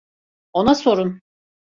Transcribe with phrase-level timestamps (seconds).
[0.53, 1.21] Ona sorun.